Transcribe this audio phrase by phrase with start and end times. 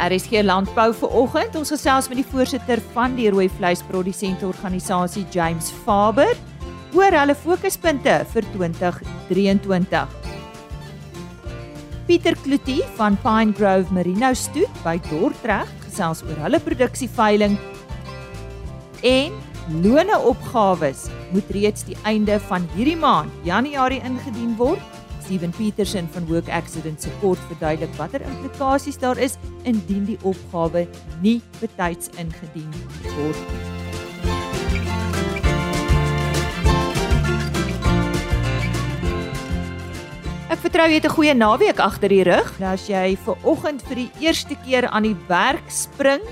[0.00, 1.56] RSG Landbou vir oggend.
[1.60, 6.32] Ons gesels met die voorsitter van die rooi vleisprodusente organisasie James Faber
[6.96, 10.16] oor hulle fokuspunte vir 2023.
[12.08, 17.54] Pieter Kloetie van Pine Grove Merino Stoet by Dordrecht gesels oor hulle produksieveiling
[19.06, 19.36] en
[19.84, 24.99] loone opgawes moet reeds die einde van hierdie maand Januarie ingedien word.
[25.30, 30.88] Steven Petersen van Work Accident Support verduidelik watter implikasies daar is indien die opgawe
[31.22, 32.72] nie betyds ingedien
[33.14, 33.60] word nie.
[40.50, 42.50] Ek vertrou jy het 'n goeie naweek agter die rug.
[42.58, 46.26] Nou as jy ver oggend vir die eerste keer aan die werk spring,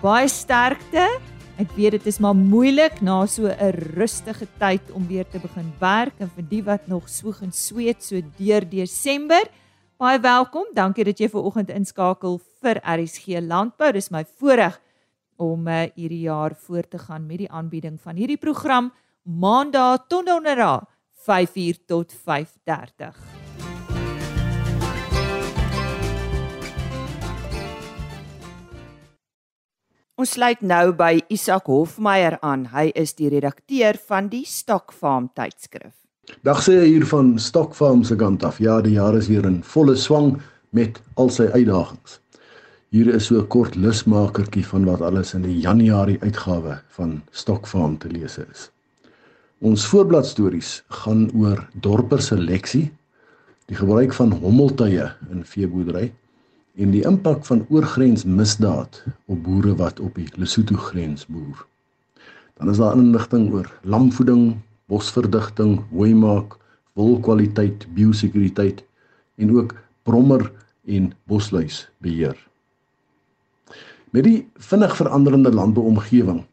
[0.00, 1.10] baie sterkte.
[1.58, 5.72] Ek weet dit is maar moeilik na so 'n rustige tyd om weer te begin
[5.80, 9.42] werk en vir die wat nog swoeg en sweet so deur Desember.
[9.98, 10.66] Baie welkom.
[10.74, 13.92] Dankie dat jy ver oggend inskakel vir RSG Landbou.
[13.92, 14.80] Dis my voorreg
[15.36, 18.92] om uh, hierdie jaar voort te gaan met die aanbieding van hierdie program
[19.24, 20.86] Maandag tot Donderdag
[21.26, 23.37] 5:00 tot 5:30.
[30.18, 32.64] Ons sluit nou by Isak Hofmeyer aan.
[32.72, 35.92] Hy is die redakteur van die Stokfarm tydskrif.
[36.42, 38.58] Dag sê hier van Stokfarm se kant af.
[38.58, 40.32] Ja, die jaar is weer in volle swang
[40.74, 42.18] met al sy uitdagings.
[42.90, 47.98] Hier is so 'n kort lusmakertjie van wat alles in die Januarie uitgawe van Stokfarm
[47.98, 48.70] te lees is.
[49.62, 52.90] Ons voorbladstories gaan oor dorper seleksie,
[53.66, 56.12] die gebruik van hommeltuie in veeboerdery
[56.78, 61.64] en die impak van oorgrensmisdaad op boere wat op die Lesotho grens boer.
[62.58, 66.54] Dan is daar inligting oor lamvoeding, bosverdigting, hooimaak,
[66.98, 68.84] wolkwaliteit, biosekuriteit
[69.38, 70.52] en ook brommer
[70.86, 72.38] en bosluisbeheer.
[74.10, 76.44] Met die vinnig veranderende landbouomgewing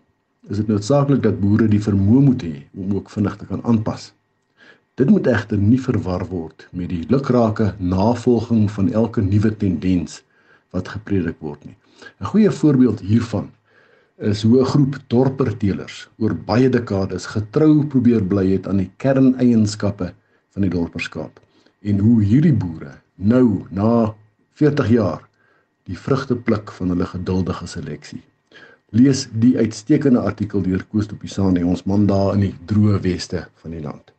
[0.49, 4.11] is dit noodsaaklik dat boere die vermoë moet hê om ook vinnig te kan aanpas.
[4.95, 10.21] Dit moet egter nie verwar word met die lukrake navolging van elke nuwe tendens
[10.71, 11.75] wat gepredik word nie.
[12.21, 13.49] 'n Goeie voorbeeld hiervan
[14.31, 20.13] is hoe 'n groep dorperteelers oor baie dekades getrou probeer bly het aan die kerneienskappe
[20.53, 21.43] van die dorperskap
[21.81, 24.15] en hoe hierdie boere nou na
[24.53, 25.27] 40 jaar
[25.83, 28.23] die vrugte pluk van hulle geduldige seleksie.
[28.89, 33.47] Lees die uitstekende artikel deur Koos de Pisani ons man daar in die droë weste
[33.61, 34.14] van die land.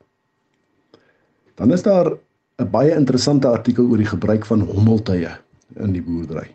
[1.56, 2.12] Dan is daar
[2.56, 5.28] 'n baie interessante artikel oor die gebruik van hommeltuie
[5.74, 6.54] in die boerdery.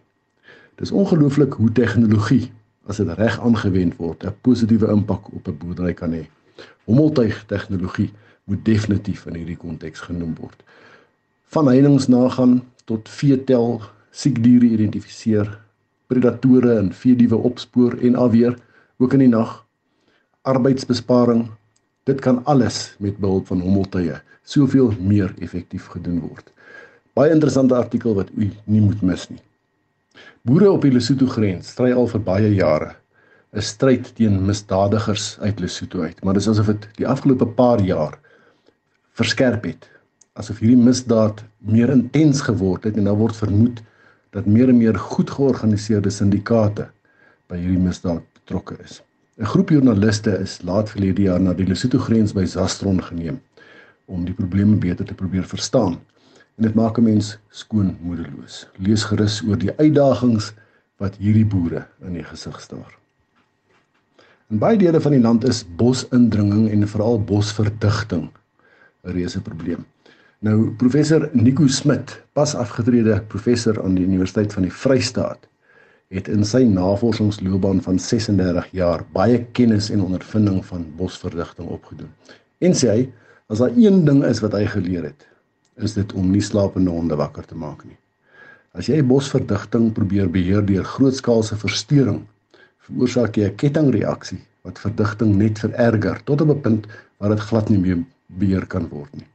[0.75, 2.51] Dis ongelooflik hoe tegnologie,
[2.85, 6.25] as dit reg aangewend word, 'n positiewe impak op 'n boerdery kan hê.
[6.85, 8.11] Hommeltuig tegnologie
[8.43, 10.63] moet definitief in hierdie konteks genoem word.
[11.45, 13.81] Van heininge nagaan tot veetel,
[14.11, 15.59] siekdiere identifiseer,
[16.07, 18.57] predatore en veediewe opspoor en afweer,
[18.97, 19.65] ook in die nag,
[20.41, 21.49] arbeidsbesparing,
[22.03, 26.51] Dit kan alles met behulp van hommeltuie soveel meer effektief gedoen word.
[27.13, 29.41] Baie interessante artikel wat u nie moet mis nie.
[30.47, 32.95] Boere op die Lesotho grens stry al vir baie jare
[33.51, 38.17] 'n stryd teen misdadigers uit Lesotho uit, maar dis asof dit die afgelope paar jaar
[39.19, 39.89] verskerp het.
[40.33, 43.81] Asof hierdie misdaad meer intens geword het en daar word vermoed
[44.31, 46.87] dat meer en meer goed georganiseerde syndikaate
[47.47, 49.01] by hierdie misdaad betrokke is.
[49.37, 53.41] 'n Groep joernaliste is laat verlede jaar na die Lesotho grens by Zastron geneem
[54.05, 55.99] om die probleme beter te probeer verstaan.
[56.57, 58.67] En dit maak 'n mens skoon moedeloos.
[58.77, 60.53] Lees gerus oor die uitdagings
[60.97, 62.97] wat hierdie boere in die gesig staar.
[64.49, 68.29] In baie dele van die land is bosindringing en veral bosverdigting
[69.03, 69.85] 'n reuse probleem.
[70.39, 75.47] Nou professor Nico Smit, pas afgetrede professor aan die Universiteit van die Vrystaat,
[76.11, 82.09] het in sy navorsingsloopbaan van 36 jaar baie kennis en ondervinding van bosverdigting opgedoen.
[82.59, 83.05] En sê hy,
[83.51, 85.25] as daar een ding is wat hy geleer het,
[85.83, 87.97] is dit om nie slapende honde wakker te maak nie.
[88.71, 92.21] As jy bosverdigting probeer beheer deur grootskaalse verstoring,
[92.87, 96.87] veroorsaak jy 'n kettingreaksie wat verdigting net vererger tot op 'n punt
[97.19, 97.99] waar dit glad nie meer
[98.39, 99.27] beheer kan word nie.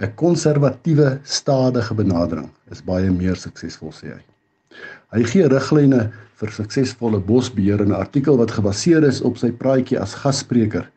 [0.00, 4.22] 'n Konservatiewe, stadige benadering is baie meer suksesvol sê hy.
[5.12, 10.00] Hy gee riglyne vir suksesvolle bosbeheer in 'n artikel wat gebaseer is op sy praatjie
[10.00, 10.90] as gasspreker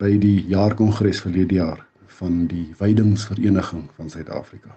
[0.00, 1.82] by die jaarkongres verlede jaar
[2.20, 4.72] van die Weidingsvereniging van Suid-Afrika.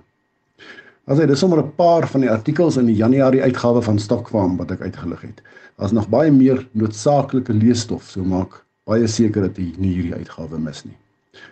[1.04, 4.58] As hy dis sommer 'n paar van die artikels in die Januarie uitgawe van Stokfarm
[4.58, 5.42] wat ek uitgelig het.
[5.76, 10.60] Daar's nog baie meer noodsaaklike leesstof, so maak baie seker dat jy nie hierdie uitgawe
[10.60, 10.98] mis nie.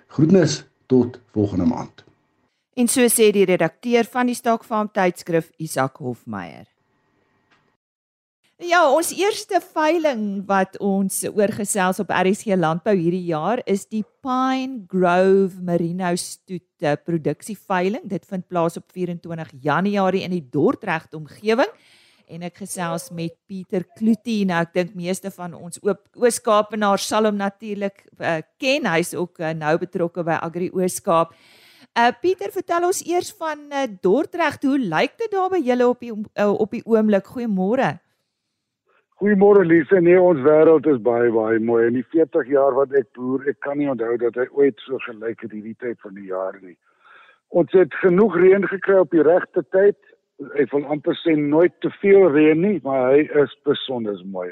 [0.07, 2.03] Groetnis tot volgende maand.
[2.75, 6.70] En so sê die redakteur van die Stokfarm tydskrif Isak Hofmeyer.
[8.61, 14.83] Ja, ons eerste veiling wat ons oorgesels op RSC Landbou hierdie jaar is die Pine
[14.91, 18.03] Grove Merino stoete produksieveiling.
[18.05, 21.71] Dit vind plaas op 24 Januarie in die Dordrecht omgewing
[22.29, 24.43] en ek gesels met Pieter Kloetie.
[24.45, 28.85] Nou ek dink meeste van ons Oos-Kaapenaars sal hom natuurlik uh, ken.
[28.93, 31.33] Hy's ook uh, nou betrokke by Agri Oos-Kaap.
[31.97, 34.69] Uh Pieter, vertel ons eers van uh, Dordrecht.
[34.69, 37.33] Hoe lyk dit daar by julle op die uh, op die oomblik?
[37.33, 37.95] Goeiemôre.
[39.21, 39.99] Goeiemôre Lise.
[40.01, 41.83] Nee, ons wêreld is baie baie mooi.
[41.91, 44.97] In die 40 jaar wat ek boer, ek kan nie onthou dat hy ooit so
[45.03, 46.73] gelyk het hierdie tyd van die jaar nie.
[47.53, 49.99] Ons het genoeg reën gekry op die regte tyd.
[50.57, 54.49] Ek wil amper sê nooit te veel reën nie, maar hy is besonder mooi.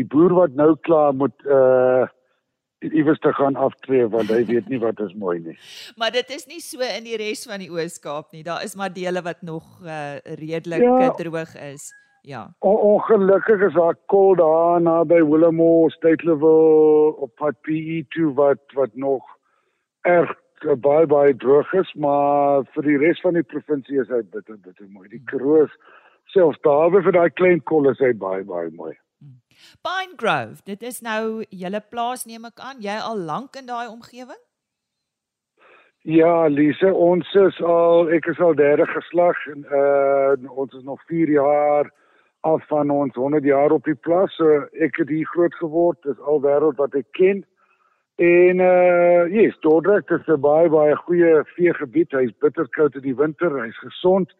[0.00, 2.08] Die boer wat nou klaar moet uh
[2.78, 5.56] iewers te gaan aftree want hy weet nie wat is mooi nie.
[5.98, 8.44] maar dit is nie so in die res van die Oos-Kaap nie.
[8.46, 11.10] Daar is maar dele wat nog uh redelik ja.
[11.18, 11.90] droog is.
[11.90, 12.07] Ja.
[12.58, 18.60] O, ongelukkig is daar kol daar naby Willemore, State Level op pad PE toe wat
[18.74, 19.24] wat nog
[20.00, 20.34] erg
[20.66, 24.58] eh, baie baie droog is, maar vir die res van die provinsie is dit bitter
[24.58, 25.08] bitter mooi.
[25.08, 25.70] Die Kroos
[26.34, 28.94] selfs daar vir daai klein kol is hy baie baie mooi.
[29.22, 29.38] Hmm.
[29.86, 33.88] Pine Grove, dit is nou julle plaas neem ek aan, jy al lank in daai
[33.88, 34.42] omgewing?
[36.08, 41.02] Ja, Lise, ons is al ek is al derde geslag en uh ons is nog
[41.10, 41.90] 4 jaar
[42.40, 44.34] af van ons 100 jaar op die plaas.
[44.36, 47.44] So ek het hier groot geword, dis al wêreld wat ek ken.
[48.18, 52.10] En uh yes, Dordrecht is 'n baie baie goeie veegebied.
[52.10, 54.32] Hy's bitterkoud in die winter, hy's gesond.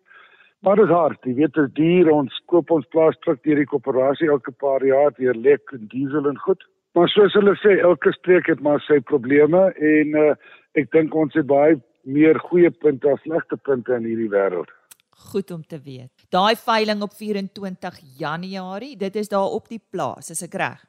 [0.61, 1.25] Maar dit is hard.
[1.25, 5.13] Jy weet, as dier ons koop ons plaas terug deur die koöperasie elke paar jaar
[5.19, 6.65] deur lek en diesel en goed.
[6.95, 10.35] Maar soos hulle sê, elke streek het maar sy probleme en uh
[10.75, 14.78] ek dink ons het baie meer goeie punte as slegte punte in hierdie wêreld
[15.19, 16.11] goed om te weet.
[16.31, 20.85] Daai veiling op 24 Januarie, dit is daar op die plaas, is ek reg?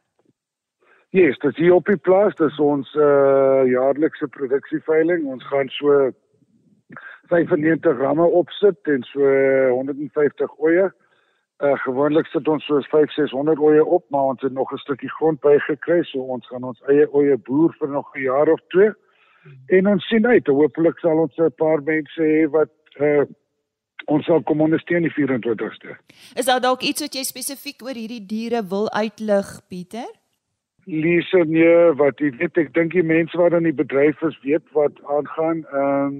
[1.10, 5.26] Ja, yes, dit is hier op die plaas, dis ons uh jaarlikse produksieveiling.
[5.26, 6.12] Ons gaan so
[7.32, 9.32] 95 ramme opsit en so
[9.74, 10.92] 150 oeye.
[11.66, 15.10] Uh gewoonlik sit ons so 5 600 oeye op, maar ons het nog 'n stukkie
[15.18, 18.92] grond bygekry, so ons gaan ons eie oeye boer vir nog 'n jaar of twee.
[19.68, 23.26] En ons sien uit, hopelik sal ons 'n paar mense hê wat uh
[24.10, 25.98] ons sal kom ondersteun die 24ste.
[26.36, 30.10] Is daar dalk iets wat jy spesifiek oor hierdie diere wil uitlig, Pieter?
[30.90, 34.66] Lise, nee, wat jy weet, ek dink die mense wat in die bedryf is, weet
[34.78, 35.64] wat aangaan.
[35.70, 36.20] Ehm um,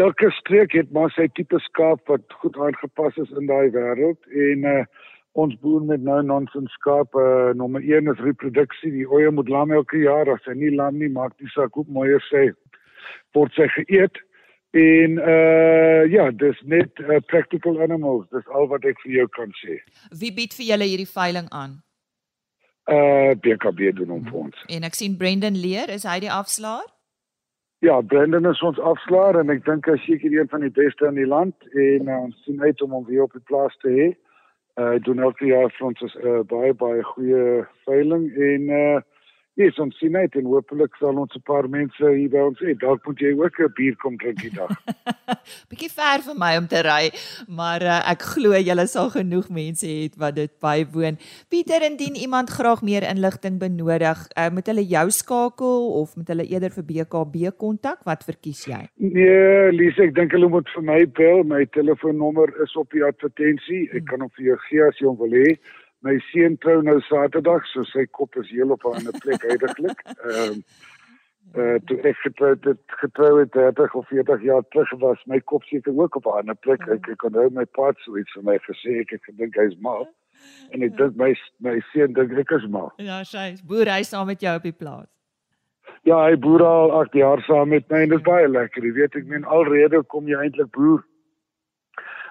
[0.00, 4.62] elke streek het maar sy tipe skaap wat goed aangepas is in daai wêreld en
[4.70, 4.84] uh,
[5.42, 8.92] ons boer met nou nonsens skaap, uh, nommer 1 is reproduksie.
[8.94, 11.90] Die oeye moet lam elke jaar, as hy nie lam nie, maak die saak ook
[11.90, 12.48] mooier sê
[13.36, 14.22] word sy geëet.
[14.70, 18.26] En uh ja, dis net uh, practical animals.
[18.30, 19.80] Dis al wat ek vir jou kan sê.
[20.14, 21.80] Wie bied vir julle hierdie veiling aan?
[22.86, 24.62] Uh BKB doen hom vir ons.
[24.70, 26.86] En ek sien Brendan Leer, is hy die afslaer?
[27.82, 31.08] Ja, Brendan is ons afslaer en ek dink hy is seker een van die beste
[31.08, 33.90] in die land en uh, ons sien uit om hom weer op die plaas te
[33.90, 34.10] hê.
[34.78, 39.00] Uh hy doen elke jaar vir ons 'n uh, baie baie goeie veiling en uh
[39.58, 42.70] Yes, ons sien net en hopelik sal ons 'n paar mense hier by ons hê.
[42.78, 44.70] Dalk moet jy ook 'n bier kom drink die dag.
[45.70, 47.10] Bietjie ver vir my om te ry,
[47.48, 51.18] maar uh, ek glo julle sal genoeg mense hê wat dit bywoon.
[51.50, 56.46] Pieter, indien iemand graag meer inligting benodig, uh, moet hulle jou skakel of moet hulle
[56.46, 58.06] eerder vir BKB kontak?
[58.06, 58.86] Wat verkies jy?
[59.02, 61.42] Nee, Lise, ek dink hulle moet vir my bel.
[61.42, 63.90] My telefoonnommer is op die advertensie.
[63.90, 64.06] Ek hmm.
[64.06, 65.58] kan hom vir jou gee as jy hom wil hê
[66.06, 70.00] my seun trou nou Saterdag, so sy kop is heel op 'n ander plek heidaglik.
[70.06, 70.64] Ehm um,
[71.60, 75.64] uh toe ek getroud het, getrou het 30 of 40 jaar terug was my kop
[75.64, 76.88] seker ook op 'n ander plek.
[76.88, 79.76] Ek ek kon nou my pa so iets vir my gesê ek het gedink hy's
[79.80, 80.08] mal.
[80.70, 82.92] En ek dink my my seun dink ek is mal.
[82.96, 85.08] Ja, sy boer hy saam met jou op die plaas.
[86.02, 88.84] Ja, hy boer al 8 jaar saam met my en dit is baie lekker.
[88.84, 91.04] Jy weet ek meen alrede kom jy eintlik boer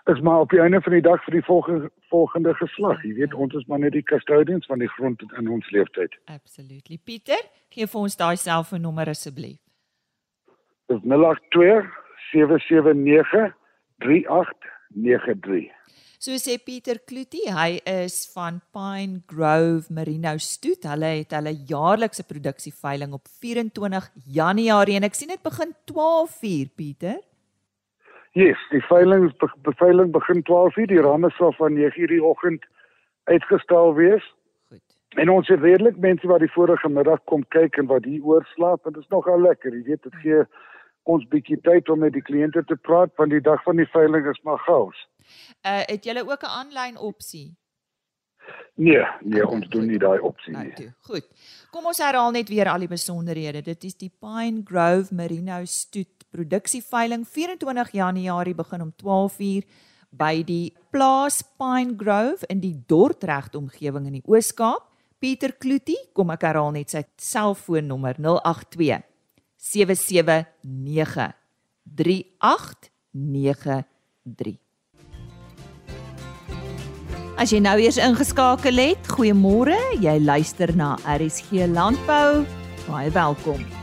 [0.05, 3.03] is maar op die einde van die dag vir die volgende volgende geslag.
[3.03, 6.15] Jy weet ons is maar net die custodians van die grond in ons lewenstyd.
[6.25, 6.97] Absolutely.
[7.03, 9.59] Pieter, gee vir ons daai selfoonnommer asseblief.
[10.89, 11.85] Dis 082
[12.31, 13.53] 779
[14.01, 15.69] 3893.
[16.19, 20.83] So sê Pieter Kloetie, hy is van Pine Grove Merino Stoet.
[20.89, 27.21] Hulle het hulle jaarlikse produksieveiling op 24 Januarie en ek sien dit begin 12:00 Pieter.
[28.31, 30.87] Yes, die veiling beveiling begin 12:00.
[30.87, 32.65] Die ramme sal van 9:00 die oggend
[33.23, 34.33] uitgestel wees.
[34.69, 34.81] Goed.
[35.09, 38.85] En ons het redelik mense wat die vorige middag kom kyk en wat hier oorslaap
[38.85, 39.73] en dit is nogal lekker.
[39.73, 40.43] Jy weet dit gee
[41.03, 44.27] ons bietjie tyd om met die kliënte te praat want die dag van die veiling
[44.29, 45.07] is maar gaus.
[45.65, 47.57] Uh het julle ook 'n aanlyn opsie?
[48.75, 50.93] Nee, nee, ons doen nie daai opsie Nou nie.
[51.01, 51.25] Goed.
[51.71, 53.61] Kom ons herhaal net weer al die besonderhede.
[53.61, 59.63] Dit is die Pine Grove Merino stoet produksieveiling 24 Januarie begin om 12uur
[60.09, 64.85] by die plaas Pine Grove in die Dordrecht omgewing in die Oos-Kaap.
[65.19, 69.03] Pieter Kloetie, kom ek herhaal net sy selfoonnommer 082
[69.59, 71.33] 779
[71.99, 74.59] 3893.
[77.39, 79.77] As jy nou eers ingeskakel het, goeiemôre.
[80.03, 82.43] Jy luister na RSG Landbou.
[82.87, 83.78] Baie welkom.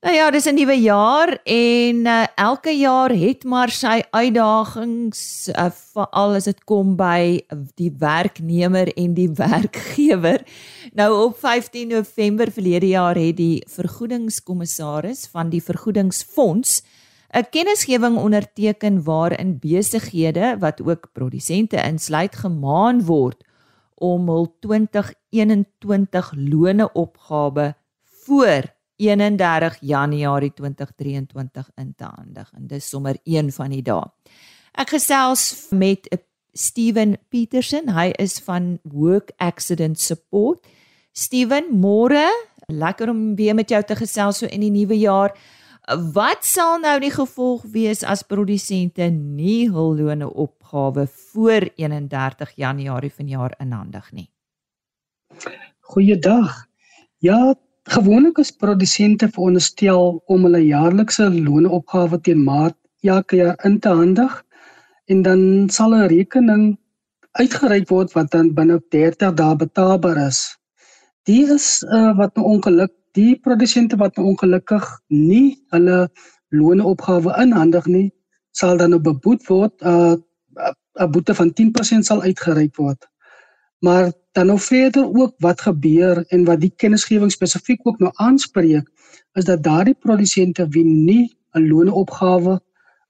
[0.00, 5.66] Nou ja, dis 'n nuwe jaar en uh, elke jaar het maar sy uitdagings, uh,
[5.92, 7.44] veral as dit kom by
[7.76, 10.40] die werknemer en die werkgewer.
[10.96, 16.82] Nou op 15 November verlede jaar het die vergoedingskommissaris van die Vergoedingsfonds
[17.36, 23.44] 'n kennisgewing onderteken waarin besighede wat ook produsente insluit gemaan word
[23.94, 27.74] om hul 2021 loneopgawe
[28.24, 34.04] voor 31 Januarie 2023 in te handig en dis sommer een van die dae.
[34.76, 36.06] Ek gesels met
[36.52, 40.66] Steven Petersen, hy is van Work Accident Support.
[41.12, 42.26] Steven, môre,
[42.70, 45.34] lekker om weer met jou te gesels so in die nuwe jaar.
[46.14, 53.10] Wat sal nou die gevolg wees as produsente nie hul lone opgawe voor 31 Januarie
[53.14, 54.28] vanjaar inhandig nie?
[55.90, 56.66] Goeiedag.
[57.18, 57.54] Ja,
[57.90, 64.36] gewoonlik is produsente veronderstel om hulle jaarlikse loonopgawe teen maart elke jaar in te handig
[65.10, 65.42] en dan
[65.76, 66.64] sal 'n rekening
[67.42, 70.40] uitgereik word wat dan binne 30 dae betaalbaar is.
[71.26, 76.08] Die is uh, wat nou ongeluk die produsente wat nou ongelukkig nie hulle
[76.48, 78.08] loonopgawe inhandig nie,
[78.50, 79.74] sal dan nou beboet word.
[79.82, 83.06] 'n uh, 'n boete van 10% sal uitgereik word.
[83.80, 88.88] Maar dan nou verder ook wat gebeur en wat die kennisgewing spesifiek ook nou aanspreek
[89.32, 92.60] is dat daardie produsente wie nie 'n loonopgawe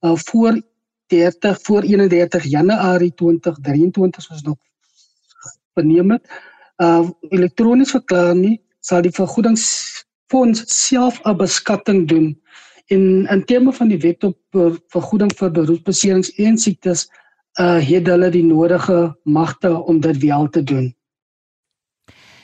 [0.01, 0.63] uh, voor
[1.07, 4.57] 30 voor 31 Januarie 2023 soos nog
[5.75, 6.31] verneem het
[6.77, 12.41] uh elektronies verklaar nie sal die vergoedingsfonds self 'n beskatting doen.
[12.87, 14.39] In in terme van die wet op
[14.89, 17.09] vergoeding vir beroepsbeserings en siektes
[17.59, 20.95] uh het hulle die nodige magte om dit wel te doen.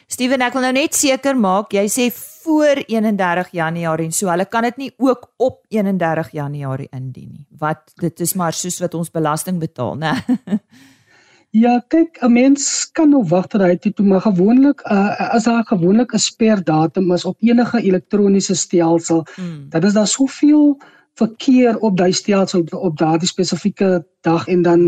[0.07, 4.47] Steven, ek wil nou net seker maak, jy sê voor 31 Januarie en so hulle
[4.47, 7.47] kan dit nie ook op 31 Januarie indien nie.
[7.51, 10.15] Wat dit is maar soos wat ons belasting betaal, né?
[11.57, 15.65] Ja, kyk, 'n mens kan nou wag tot hy toe maar gewoonlik uh, as daar
[15.65, 19.71] gewoonlik 'n sperdatum is op enige elektroniese stelsel, hmm.
[19.71, 20.77] dan is daar soveel
[21.17, 24.83] verkeer op daai stelsel op, op daardie spesifieke dag en dan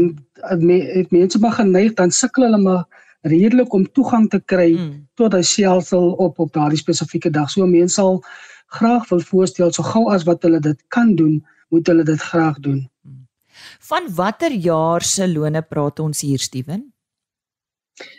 [0.44, 2.84] het mense maar geneig dan sukkel hulle maar
[3.20, 5.06] redelik om toegang te kry hmm.
[5.14, 7.50] tot daai stelsel op op daardie spesifieke dag.
[7.50, 8.20] So mense sal
[8.66, 12.60] graag wil voorstel so gou as wat hulle dit kan doen, moet hulle dit graag
[12.60, 12.84] doen.
[13.02, 13.24] Hmm.
[13.88, 16.92] Van watter jaar se lone praat ons hier Steven?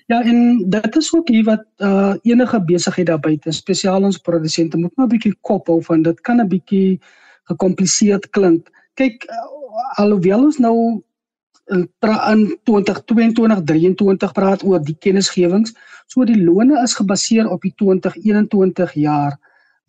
[0.06, 4.78] Ja, en dit is ook hier wat uh enige besigheid daar buite, spesiaal ons produsente
[4.78, 7.00] moet maar 'n bietjie kop hou van dit kan 'n bietjie
[7.50, 8.70] gekompliseerd klink.
[9.00, 9.46] Kyk, uh,
[10.02, 10.76] alhoewel ons nou
[11.70, 11.86] in
[12.32, 15.74] in 2022 23 praat oor die kennisgewings,
[16.10, 19.38] so die lone is gebaseer op die 2021 jaar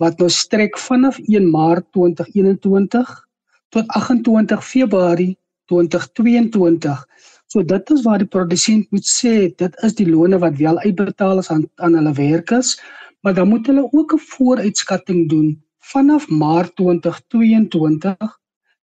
[0.00, 3.11] wat nou strek vanaf 1 Maart 2021
[3.71, 5.37] tot 28 Februarie
[5.69, 7.05] 2022.
[7.50, 11.43] So dit is waar die produsent moet sê dit is die lone wat wel uitbetaal
[11.43, 12.76] is aan aan hulle werkers,
[13.21, 15.57] maar dan moet hulle ook 'n vooruitskatting doen
[15.92, 18.38] vanaf Maart 2022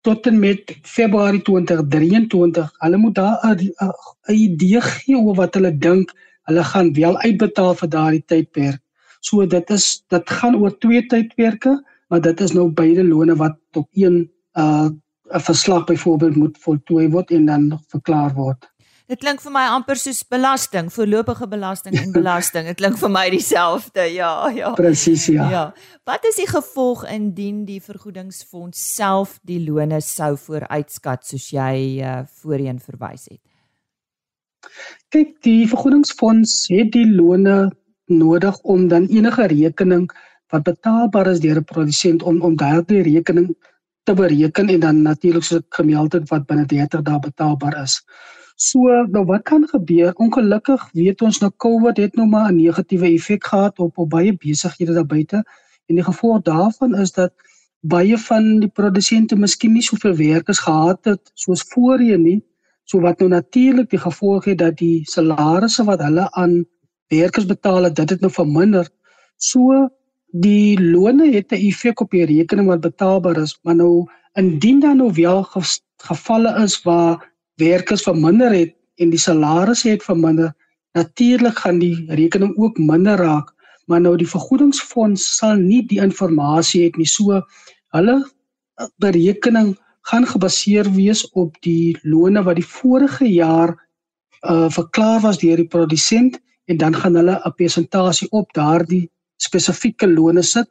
[0.06, 2.72] tot en met Februarie 2023.
[2.78, 6.14] Hulle moet daar 'n idee gee oor wat hulle dink
[6.48, 8.82] hulle gaan wel uitbetaal vir daardie tydperk.
[9.20, 13.58] So dit is dit gaan oor twee tydperke, maar dit is nou beide lone wat
[13.74, 14.90] op een uh
[15.34, 18.75] 'n verslag byvoorbeeld moet voltooi word en dan verklaar word.
[19.06, 22.66] Dit klink vir my amper soos belasting, voorlopige belasting en belasting.
[22.72, 24.08] Dit klink vir my dieselfde.
[24.16, 24.72] Ja, ja.
[24.74, 25.46] Presies, ja.
[25.52, 25.66] Ja.
[26.10, 32.24] Wat is die gevolg indien die vergoedingsfonds self die lone sou vooruitskat soos jy uh,
[32.42, 33.42] voorheen verwys het?
[35.14, 37.70] Kyk, die vergoedingsfonds het die lone
[38.10, 40.10] nodig om dan enige rekening
[40.54, 43.54] wat betaalbaar is deur 'n produsent om om daardie rekening
[44.04, 48.02] te bereken en dan natuurlik so gemeld het wat binne 30 dae betaalbaar is.
[48.56, 48.80] So,
[49.12, 50.14] nou wat kan gebeur?
[50.16, 54.34] Ongelukkig weet ons nou COVID het nou maar 'n negatiewe effek gehad op op baie
[54.38, 55.44] besighede daar buite
[55.86, 57.34] en die gevolg daarvan is dat
[57.80, 62.42] baie van die produsente miskien nie soveel werkers gehad het soos voorheen nie
[62.86, 66.60] So wat nou natuurlik die gevolg het dat die salarisse wat hulle aan
[67.10, 68.90] werkers betaal het, dit het nou verminder.
[69.42, 69.88] So
[70.46, 74.98] die loone het 'n effek op die rekening wat betaalbaar is, maar nou indien dan
[74.98, 75.44] nou wel
[75.98, 80.54] gevalle is waar werkers verminder het en die salarisse het verminder,
[80.94, 86.86] natuurlik gaan die rekening ook minder raak maar nou die vergoedingsfonds sal nie die inligting
[86.86, 87.08] het nie.
[87.08, 87.42] So
[87.96, 89.76] hulle eh, berekening
[90.10, 93.78] gaan gebaseer wees op die lone wat die vorige jaar
[94.46, 96.38] uh verklaar was deur die produsent
[96.70, 100.68] en dan gaan hulle 'n persentasie op daardie spesifieke lone sit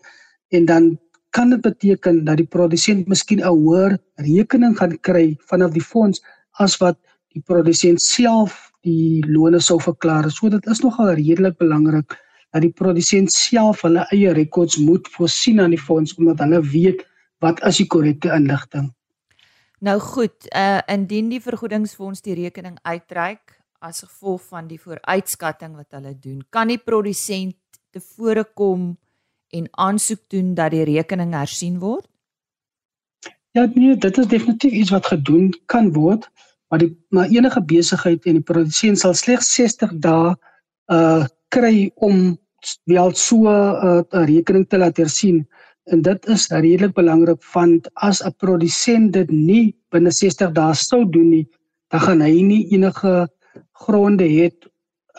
[0.51, 0.99] en dan
[1.31, 6.23] kan dit beteken dat die produsent miskien 'n hoër rekening gaan kry vanaf die fonds
[6.63, 6.99] as wat
[7.35, 10.29] die produsent self die lone sou verklaar.
[10.31, 12.15] So dit is nogal redelik belangrik
[12.55, 17.03] dat die produsent self hulle eie rekords moet voorsien aan die fonds omdat hulle weet
[17.43, 18.93] wat is die korrekte inligting.
[19.85, 25.97] Nou goed, uh indien die vergoedingsfonds die rekening uitreik as gevolg van die vooruitskatting wat
[25.99, 27.59] hulle doen, kan die produsent
[27.93, 28.95] tevore kom
[29.53, 32.07] en aansoek doen dat die rekening hersien word?
[33.55, 36.27] Ja, nee, dit is definitief iets wat gedoen kan word,
[36.69, 40.35] maar die maar enige besigheid en die produsent sal slegs 60 dae
[40.93, 42.35] uh kry om
[42.91, 45.45] wel so 'n uh, uh, rekening te laat hersien.
[45.85, 51.05] En dit is redelik belangrik want as 'n produsent dit nie binne 60 dae sou
[51.07, 51.47] doen nie
[51.95, 53.29] dan gaan hy nie enige
[53.73, 54.51] gronde hê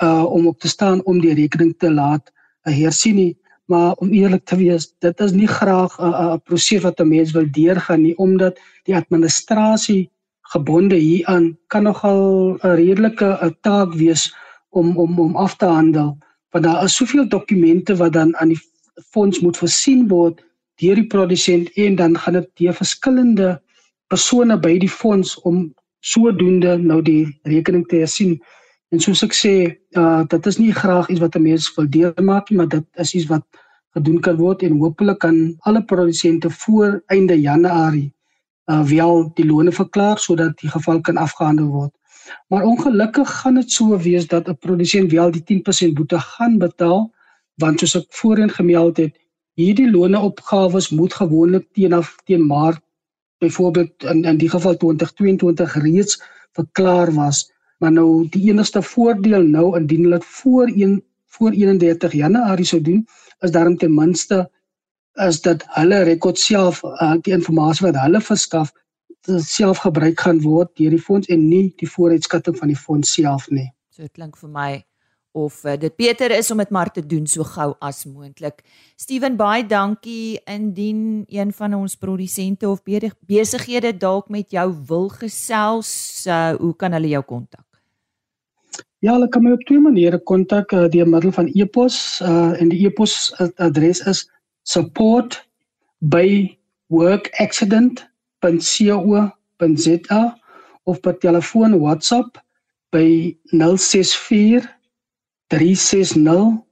[0.04, 2.32] uh, om op te staan om die rekening te laat
[2.68, 7.00] uh, hersien nie maar om eerlik te wees dit is nie graag 'n proses wat
[7.00, 13.56] 'n mens wil deurgaan nie omdat die administrasie gebonde hieraan kan nogal 'n redelike 'n
[13.62, 14.36] taak wees
[14.70, 16.18] om om om af te handel.
[16.50, 18.62] Want daar is soveel dokumente wat dan aan die
[19.12, 20.44] fonds moet voorsien word
[20.76, 23.62] deur die produsent en dan gaan dit deur verskillende
[24.08, 28.38] persone by die fonds om sodoende nou die rekening te sien
[28.94, 29.54] en soos ek sê
[29.98, 33.16] uh dit is nie graag iets wat 'n mens wil deurmaak nie maar dit is
[33.16, 33.44] iets wat
[33.96, 38.12] gedoen kan word en hopelik kan alle produsente voor einde Januarie
[38.72, 41.94] uh wel die loone verklaar sodat die geval kan afgehandel word
[42.50, 47.14] Maar ongelukkig gaan dit so wees dat 'n produsent wel die 10% boete gaan betaal
[47.62, 49.14] want soos ek voorheen gemeld het,
[49.60, 52.82] hierdie loneopgawes moet gewoonlik teen af teen Maart
[53.38, 57.52] byvoorbeeld in in die geval 2022 reeds verklaar was.
[57.80, 61.04] Maar nou die enigste voordeel nou indien hulle voor 1
[61.38, 63.06] voor 31 Januarie sou doen,
[63.40, 64.46] is daarom ten minste
[65.16, 68.74] is dat hulle rekord self uh, die inligting wat hulle verskaf
[69.42, 73.48] self gebruik gaan word deur die fonds en nie die vooruitskatting van die fonds self
[73.50, 73.70] nie.
[73.90, 74.72] So dit klink vir my
[75.36, 78.62] of uh, dit beter is om dit maar te doen so gou as moontlik.
[78.96, 85.92] Steven baie dankie indien een van ons produsente of besighede dalk met jou wil gesels,
[86.28, 87.66] uh, hoe kan hulle jou kontak?
[89.06, 92.74] Ja, hulle kan my op twee maniere kontak uh, deur middel van e-pos uh, en
[92.74, 93.30] die e-pos
[93.62, 94.26] adres is
[94.66, 95.38] support
[96.02, 96.58] by
[96.90, 98.14] workaccident.com
[99.58, 100.38] www.co.za
[100.84, 102.38] of per telefoon WhatsApp
[102.90, 104.68] by 064
[105.48, 106.64] 360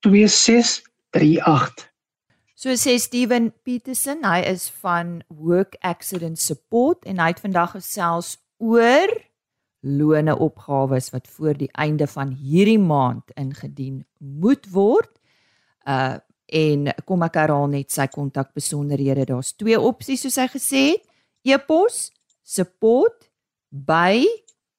[0.00, 1.94] 2638.
[2.56, 8.36] So sê Steven Petersen, hy is van Work Accident Support en hy het vandag gesels
[8.56, 9.12] oor
[9.86, 15.20] lone opgawes wat voor die einde van hierdie maand ingedien moet word.
[15.86, 19.24] Uh en kom ek herhaal net sy kontak besonderhede.
[19.26, 21.02] Daar's twee opsies soos hy gesê het.
[21.42, 22.14] E-pos
[22.46, 23.26] support
[23.66, 24.22] by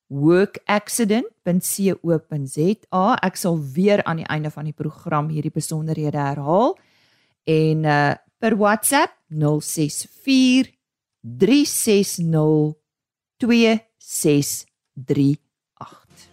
[0.08, 3.06] workaccident.co.za.
[3.20, 6.80] Ek sal weer aan die einde van die program hierdie besonderhede herhaal.
[7.44, 10.72] En uh per WhatsApp 064
[11.22, 12.78] 360
[15.06, 16.28] 2638.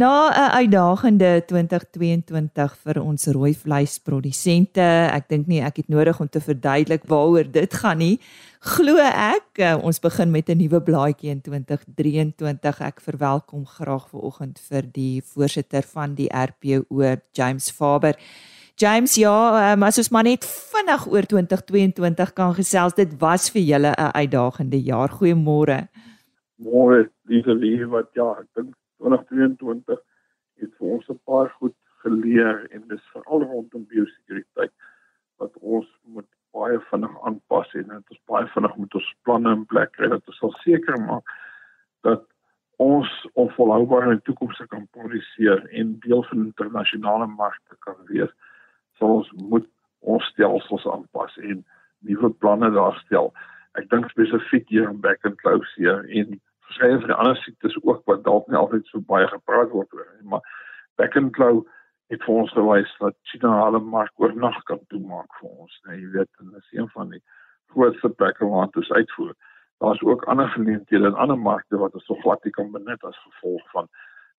[0.00, 6.28] Na 'n uitdagende 2022 vir ons rooi vleisprodusente, ek dink nie ek het nodig om
[6.28, 8.20] te verduidelik waaroor dit gaan nie.
[8.60, 12.80] Glo ek, eh, ons begin met 'n nuwe blaadjie in 2023.
[12.80, 18.16] Ek verwelkom graag vanoggend vir die voorsitter van die RPO, James Faber.
[18.80, 23.62] James, ja, um, as ons maar net vinnig oor 2022 kan gesels, dit was vir
[23.70, 25.10] julle 'n uitdagende jaar.
[25.18, 25.78] Goeiemôre.
[26.56, 28.72] Môre, liewe liewe wat ja, ek dink
[29.04, 30.00] 2022
[30.60, 34.72] het vir ons 'n paar goed geleer en dis veral rondom biosekuriteit
[35.36, 39.66] wat ons moet baie vinnig aanpas en dit is baie vinnig moet ons planne in
[39.66, 41.24] plek kry dat ons sal seker maak
[42.00, 42.24] dat
[42.76, 48.32] ons op die toekoms kan produseer en deel van internasionale markte kan wees.
[49.00, 49.66] Sal ons moet
[50.00, 51.64] ons stelsels aanpas en
[52.06, 53.32] nuwe planne daarstel.
[53.80, 57.76] Ek dink spesifiek hier in back and close hier en verskeie van die ander siektes
[57.82, 60.44] ook wat dalk nie altyd so baie gepraat word oor nie, maar
[61.00, 61.66] back and close
[62.10, 65.76] het vir ons gewys dat China hulle mark oornag kan toemaak vir ons.
[65.86, 67.22] Nee, jy weet, en dit is een van die
[67.74, 69.36] grootste plekke waar ons uitvoer.
[69.80, 73.22] Daar's ook ander geleenthede in ander markte wat ons so glad nie kan benut as
[73.28, 73.86] gevolg van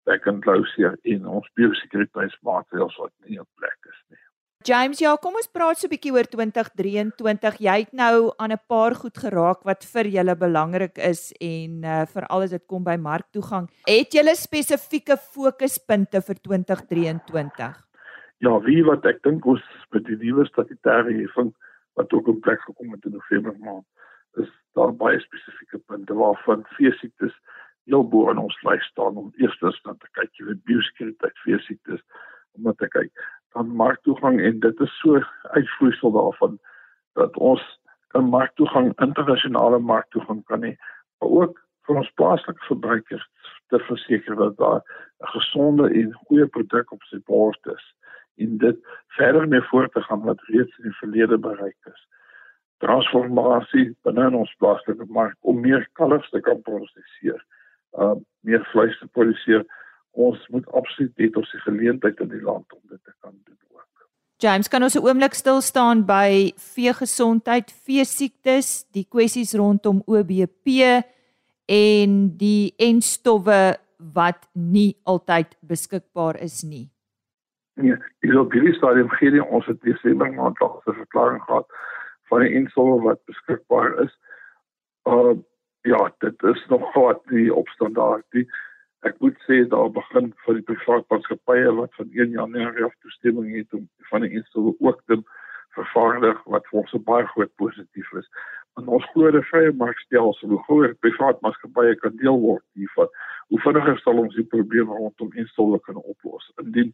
[0.09, 4.21] back and close hier in ons biosekuriteitsmaatreëls wat nie op plek is nie.
[4.61, 7.55] James, ja, kom ons praat so 'n bietjie oor 2023.
[7.65, 12.05] Jy het nou aan 'n paar goed geraak wat vir julle belangrik is en uh,
[12.05, 13.69] veral as dit kom by marktoegang.
[13.87, 17.73] Het julle spesifieke fokuspunte vir 2023?
[18.37, 21.53] Ja, wie wat ek dink ons met die nuwe statutêre heffing
[21.97, 23.85] wat ook op plek gekom het in November maand,
[24.37, 27.33] is daar baie spesifieke punte waarvan feesiektes
[27.89, 32.01] heel bo in ons lys staan om eers dan te kyk jy weet biosekuriteit feesiektes
[32.53, 33.11] om te kyk
[33.61, 36.59] dan marktoegang en dit is so uitvloeisel daarvan
[37.13, 37.63] dat ons
[38.07, 40.73] kan marktoegang internasionale marktoegang kan hê
[41.19, 43.25] maar ook vir ons plaaslike verbruikers
[43.73, 47.85] te verseker dat daar 'n gesonde en goeie produk op sy bord is
[48.37, 48.77] en dit
[49.17, 52.07] verder mee voort te gaan wat reeds in die verlede bereik is.
[52.77, 57.45] Transformasie binne ons plaaslike mark om meer kalfs te kan produseer
[57.99, 59.65] uh meer vleis te produseer
[60.11, 63.57] ons moet absoluut net ons die geleentheid in die land om dit te kan doen
[63.71, 64.07] ook.
[64.43, 70.67] James, kan ons 'n oomblik stil staan by veegesondheid, vee siektes, die kwessies rondom OBP
[71.65, 73.77] en die enstowwe
[74.13, 76.89] wat nie altyd beskikbaar is nie.
[77.73, 81.67] Nee, dis op hierdie stadium gee die ons het Desember maand al 'n verklaring gehad
[82.29, 84.17] van die enstowwe wat beskikbaar is.
[85.05, 85.35] Uh
[85.83, 88.47] ja, dit is nog glad nie op standaard nie
[89.01, 93.49] ek moet sê daar begin vir die private maatskappye wat van 1 Januarie af toestemming
[93.55, 95.17] het om van die instel ook te
[95.77, 98.29] vervaardig wat vir ons baie groot positief is.
[98.77, 103.09] Want ons glo dat vrye markstelsel hoe groter private maatskappye kan deel word hiervan,
[103.49, 106.51] hoe vinniger sal ons die probleme rondom instel kan oplos.
[106.61, 106.93] Indien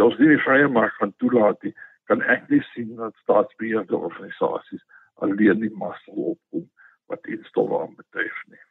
[0.00, 1.74] ons nie die vrye mark kan toelaat nie,
[2.12, 4.84] kan ek nie sien dat staatsbeheerde organisasies
[5.24, 6.68] alleen die mas sal opkom
[7.12, 8.64] wat instel aanbetref nie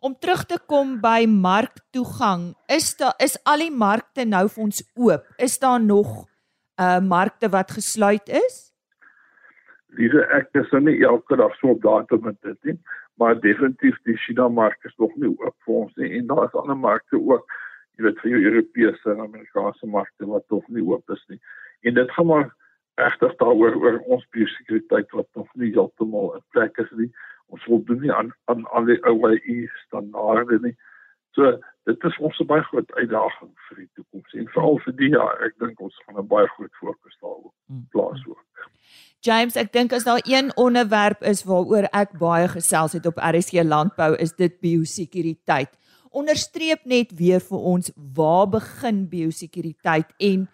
[0.00, 2.54] om terug te kom by marktoegang.
[2.68, 5.26] Is daar is al die markte nou vir ons oop?
[5.38, 6.26] Is daar nog
[6.80, 8.56] uh markte wat gesluit is?
[9.96, 12.76] Diese ek is nou nie elke dag so op datum met dit nie,
[13.16, 16.58] maar definitief die China mark is nog nie oop vir ons nie en daar is
[16.60, 17.46] ander markte ook,
[17.96, 21.40] jy weet vir jou Europese en Amerikaanse markte wat nog nie oop is nie.
[21.88, 22.50] En dit gaan maar
[23.00, 27.10] regtig daaroor oor ons biosekuriteit wat nog nie heeltemal in plek is nie
[27.52, 30.74] ons voldoen nie aan aan al die OEI standaarde nie.
[31.36, 31.52] So
[31.86, 35.42] dit is ons 'n baie groot uitdaging vir die toekoms en veral vir die jaar.
[35.44, 37.86] Ek dink ons gaan 'n baie groot fokus daarop hmm.
[37.90, 38.44] plaas ook.
[39.20, 43.64] James, ek dink as daar een onderwerp is waaroor ek baie gesels het op RSG
[43.64, 45.72] Landbou is dit biosekuriteit.
[46.10, 50.48] Onderstreep net weer vir ons waar begin biosekuriteit en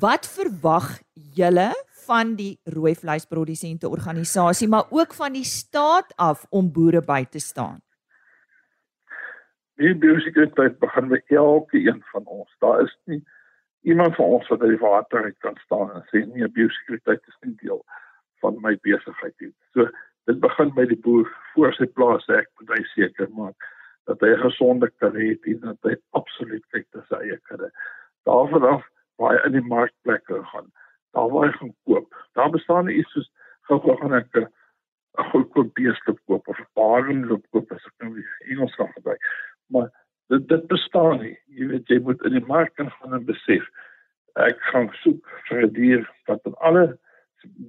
[0.00, 1.70] wat verwag julle
[2.06, 7.38] van die rooi vleisprodusente organisasie maar ook van die staat af om boere by te
[7.38, 7.80] staan.
[9.76, 12.54] Die biosekuriteit begin met elke een van ons.
[12.58, 13.22] Daar is nie
[13.82, 17.38] iemand van ons wat uit die water uit kan staan en sê nee, biosekuriteit is
[17.40, 17.82] nie deel
[18.42, 19.52] van my besigheid nie.
[19.74, 19.86] So
[20.26, 23.68] dit begin by die boer voor sy plaas ek moet hy seker maak
[24.06, 27.70] dat hy 'n gesonde kudde het en dat hy absoluut kyk na sy eie kudde.
[28.26, 28.84] Daarvan af
[29.18, 30.72] waar hy in die markplekke gaan
[31.16, 32.14] daar waar hy gaan koop.
[32.38, 33.30] Daar bestaan iets soos
[33.68, 34.48] gou gou gaan ek 'n
[35.32, 39.22] goedkoop beeste koop of 'n bargain loop koop as ek nou die Engels kan gebruik.
[39.72, 39.90] Maar
[40.28, 41.38] dit dit bestaan nie.
[41.46, 43.64] Jy weet jy moet in die mark gaan en besef
[44.34, 46.98] ek gaan soek vir 'n dier wat aan alle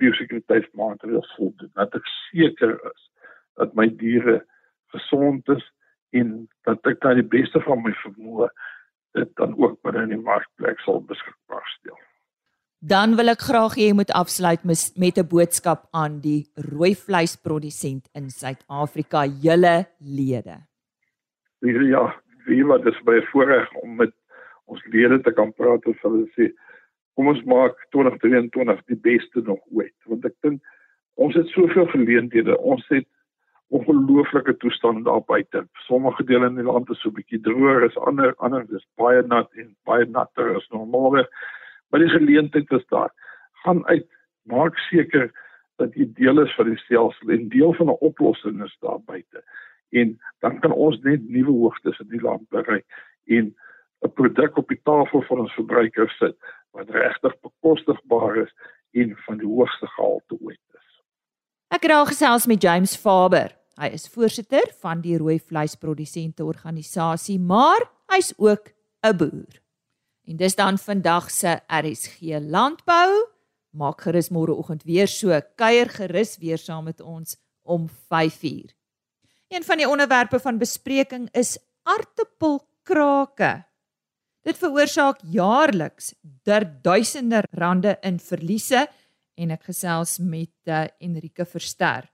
[0.01, 1.71] biosekuriteitsmaatreëls voldoen.
[1.73, 3.10] Dat ek seker is
[3.55, 4.45] dat my diere
[4.93, 5.71] gesond is
[6.10, 8.49] en dat ek daai beste van my vermoë
[9.17, 12.06] dit dan ook binne in die markplek sal beskikbaar stel.
[12.79, 18.05] Dan wil ek graag hê jy moet afsluit met 'n boodskap aan die rooi vleisprodusent
[18.13, 20.61] in Suid-Afrika, julle lede.
[21.61, 22.13] Ja,
[22.45, 24.13] wie wat is baie voorreg om met
[24.65, 26.53] ons lede te kan praat en hulle sê
[27.15, 30.61] kom ons maak 2023 die beste nog ooit want ek dink
[31.15, 32.57] ons het soveel geleenthede.
[32.57, 33.07] Ons het
[33.69, 35.67] ongelooflike toestande daar buite.
[35.73, 39.49] Sommige dele in die land is so bietjie droër, is ander ander is baie nat
[39.57, 41.25] en baie natter as normaalweg
[41.89, 43.13] maar die geleentheid is daar.
[43.63, 44.08] Gaan uit,
[44.43, 45.32] maak seker
[45.78, 49.43] dat jy deel is van die stelsel en deel van 'n oplossing is daar buite.
[49.89, 52.86] En dan kan ons net nuwe hoogtes in die land bereik
[53.26, 53.56] en
[54.02, 56.38] 'n produk op die tafel vir ons verbruikers sit
[56.71, 58.54] wat regtig bekostigbaar is
[58.91, 60.88] en van die hoogste gehalte ooit is.
[61.67, 63.56] Ek het al gesels met James Faber.
[63.78, 67.82] Hy is voorsitter van die rooi vleisprodusente organisasie, maar
[68.13, 68.73] hy's ook
[69.04, 69.66] 'n boer.
[70.27, 73.11] En dis dan vandag se RSG landbou.
[73.71, 78.73] Maak gerus môreoggend weer so kuier gerus weer saam met ons om 5uur.
[79.47, 81.55] Een van die onderwerpe van bespreking is
[81.87, 83.63] aartappelkrake.
[84.43, 86.13] Dit veroorsaak jaarliks
[86.83, 88.87] duisende rande in verliese
[89.35, 92.11] en ek gesels met uh, Enrique Verster.